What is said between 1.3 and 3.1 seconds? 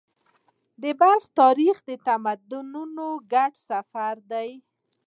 تاریخ د تمدنونو